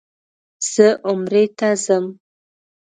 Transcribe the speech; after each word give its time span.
زه 0.71 0.87
عمرې 1.07 1.43
ته 1.57 1.69
ځم. 1.83 2.05